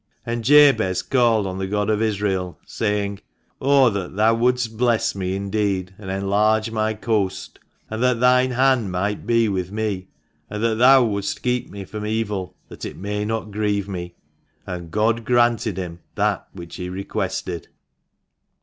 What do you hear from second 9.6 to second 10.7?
me, and